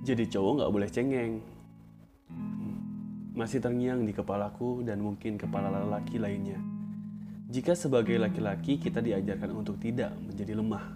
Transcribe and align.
Jadi 0.00 0.24
cowok 0.32 0.52
nggak 0.56 0.72
boleh 0.72 0.88
cengeng. 0.88 1.34
Masih 3.36 3.60
terngiang 3.60 4.08
di 4.08 4.16
kepalaku 4.16 4.80
dan 4.80 5.04
mungkin 5.04 5.36
kepala 5.36 5.68
lelaki 5.68 6.16
lainnya. 6.16 6.56
Jika 7.50 7.76
sebagai 7.76 8.16
laki-laki 8.16 8.80
kita 8.80 9.04
diajarkan 9.04 9.52
untuk 9.52 9.76
tidak 9.76 10.16
menjadi 10.16 10.56
lemah. 10.56 10.86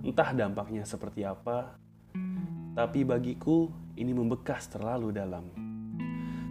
Entah 0.00 0.32
dampaknya 0.32 0.88
seperti 0.88 1.28
apa, 1.28 1.76
tapi 2.72 3.04
bagiku 3.04 3.68
ini 4.00 4.16
membekas 4.16 4.72
terlalu 4.72 5.12
dalam. 5.12 5.44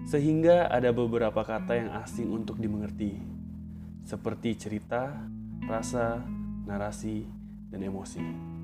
Sehingga 0.06 0.70
ada 0.70 0.94
beberapa 0.94 1.42
kata 1.42 1.74
yang 1.74 1.90
asing 1.98 2.30
untuk 2.30 2.62
dimengerti, 2.62 3.18
seperti 4.06 4.54
cerita, 4.54 5.18
rasa, 5.66 6.22
narasi, 6.70 7.26
dan 7.74 7.82
emosi. 7.82 8.59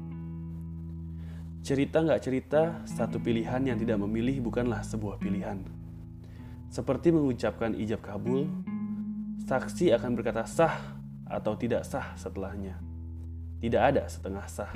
Cerita 1.66 1.98
nggak 1.98 2.22
cerita, 2.22 2.86
satu 2.86 3.18
pilihan 3.18 3.58
yang 3.58 3.74
tidak 3.82 3.98
memilih 3.98 4.38
bukanlah 4.38 4.86
sebuah 4.86 5.18
pilihan. 5.18 5.66
Seperti 6.70 7.10
mengucapkan 7.10 7.74
ijab 7.74 8.06
kabul, 8.06 8.46
saksi 9.50 9.90
akan 9.98 10.14
berkata 10.14 10.46
sah 10.46 10.78
atau 11.26 11.58
tidak 11.58 11.82
sah 11.82 12.14
setelahnya. 12.22 12.78
Tidak 13.58 13.82
ada 13.82 14.06
setengah 14.06 14.46
sah. 14.46 14.70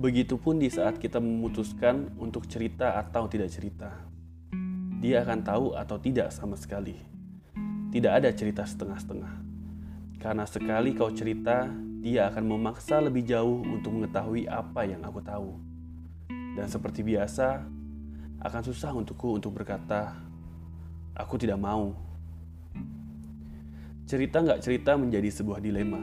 Begitupun 0.00 0.56
di 0.56 0.72
saat 0.72 0.96
kita 0.96 1.20
memutuskan 1.20 2.16
untuk 2.16 2.48
cerita 2.48 2.96
atau 2.96 3.28
tidak 3.28 3.52
cerita. 3.52 3.92
Dia 5.04 5.20
akan 5.20 5.44
tahu 5.44 5.76
atau 5.76 6.00
tidak 6.00 6.32
sama 6.32 6.56
sekali. 6.56 6.96
Tidak 7.92 8.08
ada 8.24 8.32
cerita 8.32 8.64
setengah-setengah. 8.64 9.34
Karena 10.16 10.48
sekali 10.48 10.96
kau 10.96 11.12
cerita, 11.12 11.68
dia 12.06 12.30
akan 12.30 12.54
memaksa 12.54 13.02
lebih 13.02 13.26
jauh 13.26 13.66
untuk 13.66 13.98
mengetahui 13.98 14.46
apa 14.46 14.86
yang 14.86 15.02
aku 15.02 15.18
tahu. 15.18 15.58
Dan 16.54 16.70
seperti 16.70 17.02
biasa, 17.02 17.66
akan 18.46 18.62
susah 18.62 18.94
untukku 18.94 19.34
untuk 19.34 19.50
berkata, 19.58 20.14
aku 21.18 21.34
tidak 21.34 21.58
mau. 21.58 21.98
Cerita 24.06 24.38
nggak 24.38 24.62
cerita 24.62 24.94
menjadi 24.94 25.34
sebuah 25.34 25.58
dilema. 25.58 25.98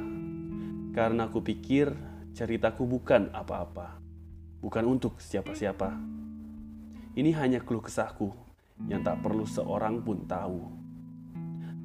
Karena 0.92 1.32
aku 1.32 1.40
pikir 1.40 1.96
ceritaku 2.36 2.84
bukan 2.84 3.32
apa-apa. 3.32 3.96
Bukan 4.60 4.84
untuk 4.84 5.24
siapa-siapa. 5.24 5.88
Ini 7.16 7.32
hanya 7.40 7.64
keluh 7.64 7.80
kesahku 7.80 8.28
yang 8.92 9.08
tak 9.08 9.24
perlu 9.24 9.48
seorang 9.48 10.04
pun 10.04 10.28
tahu. 10.28 10.68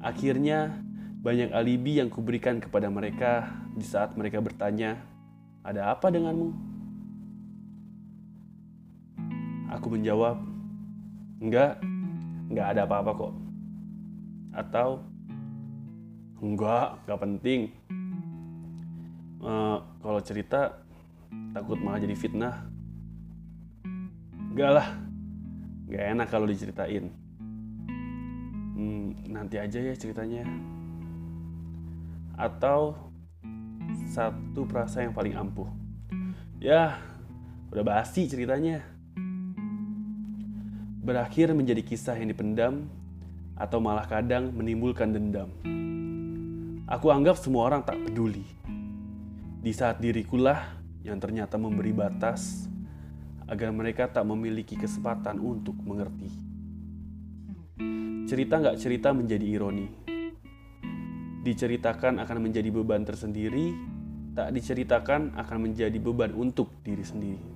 Akhirnya, 0.03 0.83
banyak 1.19 1.51
alibi 1.51 1.99
yang 1.99 2.07
kuberikan 2.07 2.63
kepada 2.63 2.87
mereka 2.87 3.51
di 3.75 3.83
saat 3.83 4.15
mereka 4.15 4.39
bertanya, 4.39 5.03
"Ada 5.67 5.91
apa 5.91 6.07
denganmu?" 6.07 6.49
Aku 9.75 9.91
menjawab, 9.91 10.39
"Enggak, 11.43 11.83
enggak 12.47 12.67
ada 12.71 12.81
apa-apa 12.87 13.11
kok." 13.11 13.33
Atau, 14.55 15.03
"Enggak, 16.39 17.03
enggak 17.03 17.19
penting." 17.19 17.61
Uh, 19.43 19.83
kalau 19.99 20.23
cerita 20.23 20.79
takut 21.51 21.79
malah 21.83 21.99
jadi 21.99 22.15
fitnah. 22.15 22.63
Enggak 24.55 24.71
lah, 24.71 24.87
enggak 25.83 26.03
enak 26.15 26.27
kalau 26.31 26.47
diceritain. 26.47 27.11
Hmm, 28.79 29.19
nanti 29.27 29.59
aja 29.59 29.83
ya 29.83 29.91
ceritanya. 29.99 30.47
Atau 32.39 32.95
satu 34.07 34.63
perasa 34.63 35.03
yang 35.03 35.11
paling 35.11 35.35
ampuh. 35.35 35.67
Ya, 36.57 36.97
udah 37.69 37.83
basi 37.83 38.25
ceritanya. 38.25 38.81
Berakhir 41.03 41.51
menjadi 41.51 41.83
kisah 41.83 42.15
yang 42.15 42.31
dipendam 42.31 42.87
atau 43.59 43.83
malah 43.83 44.07
kadang 44.07 44.55
menimbulkan 44.55 45.11
dendam. 45.11 45.51
Aku 46.89 47.11
anggap 47.11 47.37
semua 47.37 47.69
orang 47.69 47.85
tak 47.85 48.01
peduli 48.01 48.47
di 49.59 49.75
saat 49.75 49.99
dirikulah 49.99 50.79
yang 51.03 51.19
ternyata 51.19 51.59
memberi 51.59 51.91
batas 51.91 52.65
agar 53.45 53.69
mereka 53.75 54.07
tak 54.07 54.23
memiliki 54.23 54.79
kesempatan 54.79 55.37
untuk 55.37 55.75
mengerti. 55.83 56.31
Cerita 58.29 58.61
nggak 58.61 58.77
cerita 58.77 59.09
menjadi 59.11 59.45
ironi. 59.45 60.08
Diceritakan 61.39 62.19
akan 62.19 62.37
menjadi 62.43 62.67
beban 62.67 63.07
tersendiri, 63.07 63.71
tak 64.35 64.51
diceritakan 64.51 65.35
akan 65.39 65.57
menjadi 65.59 65.95
beban 65.95 66.35
untuk 66.35 66.71
diri 66.83 67.03
sendiri. 67.03 67.49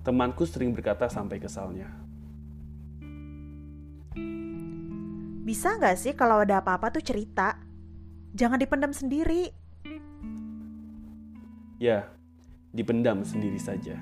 Temanku 0.00 0.48
sering 0.48 0.72
berkata 0.72 1.10
sampai 1.10 1.36
kesalnya. 1.36 1.90
Bisa 5.46 5.78
nggak 5.78 5.96
sih 6.00 6.12
kalau 6.16 6.42
ada 6.42 6.64
apa-apa 6.64 6.90
tuh 6.96 7.04
cerita? 7.04 7.60
Jangan 8.34 8.58
dipendam 8.58 8.90
sendiri. 8.90 9.52
Ya, 11.76 12.08
dipendam 12.72 13.20
sendiri 13.22 13.60
saja. 13.60 14.00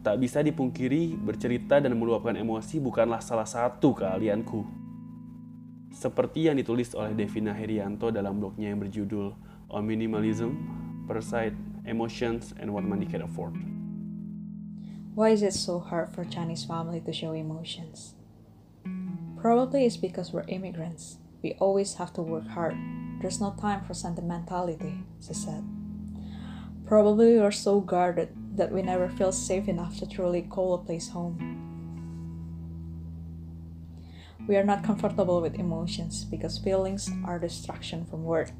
Tak 0.00 0.16
bisa 0.16 0.40
dipungkiri, 0.40 1.14
bercerita 1.20 1.76
dan 1.76 1.92
meluapkan 1.92 2.32
emosi 2.32 2.80
bukanlah 2.80 3.20
salah 3.20 3.44
satu 3.44 3.92
keahlianku. 3.92 4.87
Seperti 5.88 6.46
yang 6.46 6.56
ditulis 6.60 6.92
oleh 6.92 7.16
Devina 7.16 7.56
Herianto 7.56 8.12
dalam 8.12 8.38
blognya 8.38 8.70
yang 8.70 8.80
berjudul 8.80 9.32
On 9.72 9.84
Minimalism, 9.84 10.52
Parasite, 11.08 11.56
Emotions, 11.88 12.52
and 12.60 12.72
What 12.72 12.84
Money 12.84 13.08
Can 13.08 13.24
Afford. 13.24 13.56
Why 15.18 15.34
is 15.34 15.42
it 15.42 15.52
so 15.56 15.80
hard 15.80 16.14
for 16.14 16.22
Chinese 16.22 16.62
family 16.62 17.02
to 17.02 17.12
show 17.12 17.34
emotions? 17.34 18.14
Probably 19.40 19.84
it's 19.84 19.98
because 19.98 20.30
we're 20.30 20.46
immigrants. 20.46 21.18
We 21.42 21.58
always 21.58 21.94
have 21.98 22.12
to 22.14 22.22
work 22.22 22.46
hard. 22.46 22.76
There's 23.20 23.40
no 23.40 23.54
time 23.58 23.82
for 23.82 23.94
sentimentality, 23.94 25.02
she 25.18 25.34
said. 25.34 25.66
Probably 26.86 27.34
we 27.34 27.42
are 27.42 27.50
so 27.50 27.80
guarded 27.80 28.30
that 28.54 28.70
we 28.70 28.82
never 28.82 29.08
feel 29.08 29.32
safe 29.32 29.68
enough 29.68 29.98
to 29.98 30.06
truly 30.06 30.42
call 30.42 30.74
a 30.74 30.78
place 30.78 31.08
home. 31.10 31.67
We 34.46 34.56
are 34.56 34.64
not 34.64 34.84
comfortable 34.84 35.40
with 35.40 35.58
emotions 35.58 36.24
because 36.24 36.58
feelings 36.58 37.10
are 37.24 37.38
distraction 37.38 38.04
from 38.04 38.24
work. 38.24 38.50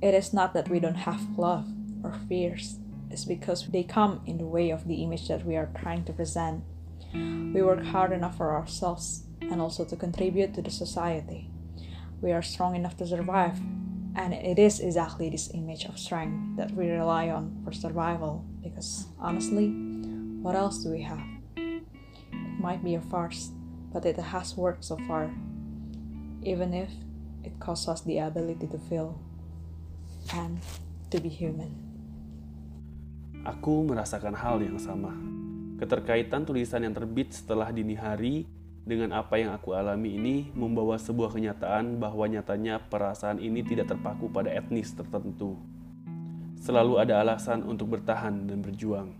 It 0.00 0.14
is 0.14 0.32
not 0.32 0.54
that 0.54 0.68
we 0.68 0.80
don't 0.80 1.06
have 1.06 1.38
love 1.38 1.66
or 2.02 2.12
fears, 2.28 2.78
it's 3.12 3.24
because 3.26 3.66
they 3.68 3.82
come 3.82 4.22
in 4.26 4.38
the 4.38 4.46
way 4.46 4.70
of 4.70 4.88
the 4.88 5.02
image 5.02 5.28
that 5.28 5.44
we 5.44 5.54
are 5.56 5.70
trying 5.80 6.04
to 6.04 6.12
present. 6.12 6.64
We 7.12 7.62
work 7.62 7.84
hard 7.84 8.10
enough 8.10 8.38
for 8.38 8.52
ourselves 8.52 9.24
and 9.40 9.60
also 9.60 9.84
to 9.84 9.96
contribute 9.96 10.54
to 10.54 10.62
the 10.62 10.70
society. 10.70 11.50
We 12.22 12.32
are 12.32 12.42
strong 12.42 12.74
enough 12.74 12.96
to 12.96 13.06
survive 13.06 13.58
and 14.14 14.32
it 14.32 14.58
is 14.58 14.80
exactly 14.80 15.28
this 15.28 15.50
image 15.54 15.84
of 15.84 15.98
strength 15.98 16.56
that 16.56 16.70
we 16.72 16.88
rely 16.88 17.28
on 17.28 17.60
for 17.64 17.72
survival 17.72 18.44
because 18.62 19.06
honestly, 19.18 19.68
what 20.42 20.54
else 20.54 20.82
do 20.82 20.90
we 20.90 21.02
have? 21.02 21.22
It 21.56 21.84
might 22.58 22.82
be 22.82 22.94
a 22.94 23.00
farce, 23.00 23.50
but 23.92 24.08
it 24.08 24.16
has 24.16 24.56
worked 24.56 24.82
so 24.82 24.96
far, 25.04 25.28
even 26.42 26.72
if 26.72 26.88
it 27.44 27.52
costs 27.60 27.86
us 27.86 28.00
the 28.02 28.18
ability 28.18 28.66
to 28.66 28.80
feel 28.88 29.14
and 30.34 30.58
to 31.12 31.20
be 31.20 31.28
human. 31.28 31.70
Aku 33.44 33.84
merasakan 33.84 34.32
hal 34.32 34.64
yang 34.64 34.80
sama. 34.80 35.12
Keterkaitan 35.76 36.46
tulisan 36.46 36.86
yang 36.86 36.94
terbit 36.94 37.34
setelah 37.34 37.68
dini 37.74 37.98
hari 37.98 38.46
dengan 38.82 39.14
apa 39.14 39.38
yang 39.38 39.50
aku 39.54 39.74
alami 39.74 40.14
ini 40.14 40.36
membawa 40.54 40.98
sebuah 40.98 41.34
kenyataan 41.34 41.98
bahwa 41.98 42.26
nyatanya 42.26 42.82
perasaan 42.86 43.38
ini 43.38 43.62
tidak 43.66 43.90
terpaku 43.90 44.30
pada 44.30 44.50
etnis 44.50 44.94
tertentu. 44.94 45.58
Selalu 46.62 47.02
ada 47.02 47.18
alasan 47.18 47.66
untuk 47.66 47.98
bertahan 47.98 48.46
dan 48.46 48.62
berjuang. 48.62 49.10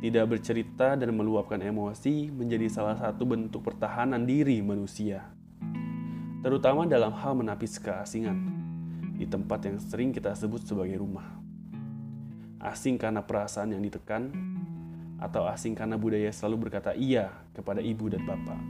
Tidak 0.00 0.24
bercerita 0.24 0.96
dan 0.96 1.12
meluapkan 1.12 1.60
emosi 1.60 2.32
menjadi 2.32 2.72
salah 2.72 2.96
satu 2.96 3.28
bentuk 3.28 3.60
pertahanan 3.60 4.24
diri 4.24 4.64
manusia. 4.64 5.28
Terutama 6.40 6.88
dalam 6.88 7.12
hal 7.12 7.36
menapis 7.36 7.76
keasingan 7.76 8.40
di 9.12 9.28
tempat 9.28 9.60
yang 9.68 9.76
sering 9.76 10.08
kita 10.16 10.32
sebut 10.32 10.64
sebagai 10.64 10.96
rumah. 10.96 11.36
Asing 12.64 12.96
karena 12.96 13.20
perasaan 13.20 13.76
yang 13.76 13.84
ditekan, 13.84 14.32
atau 15.20 15.44
asing 15.44 15.76
karena 15.76 16.00
budaya 16.00 16.32
selalu 16.32 16.68
berkata 16.68 16.96
iya 16.96 17.28
kepada 17.52 17.84
ibu 17.84 18.08
dan 18.08 18.24
bapak. 18.24 18.60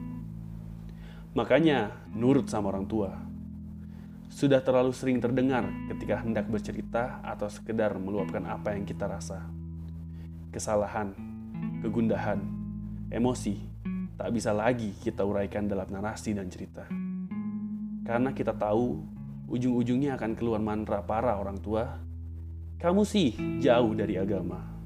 Makanya, 1.38 1.94
nurut 2.10 2.50
sama 2.50 2.74
orang 2.74 2.90
tua. 2.90 3.14
Sudah 4.26 4.58
terlalu 4.66 4.90
sering 4.90 5.22
terdengar 5.22 5.70
ketika 5.94 6.26
hendak 6.26 6.50
bercerita 6.50 7.22
atau 7.22 7.46
sekedar 7.46 7.94
meluapkan 8.02 8.42
apa 8.50 8.74
yang 8.74 8.82
kita 8.82 9.06
rasa. 9.06 9.59
Kesalahan, 10.50 11.14
kegundahan, 11.78 12.42
emosi, 13.06 13.54
tak 14.18 14.34
bisa 14.34 14.50
lagi 14.50 14.90
kita 14.98 15.22
uraikan 15.22 15.70
dalam 15.70 15.86
narasi 15.86 16.34
dan 16.34 16.50
cerita. 16.50 16.90
Karena 18.02 18.34
kita 18.34 18.58
tahu 18.58 18.98
ujung-ujungnya 19.46 20.18
akan 20.18 20.34
keluar 20.34 20.58
mantra 20.58 21.06
para 21.06 21.38
orang 21.38 21.62
tua, 21.62 21.86
kamu 22.82 23.06
sih 23.06 23.34
jauh 23.62 23.94
dari 23.94 24.18
agama. 24.18 24.79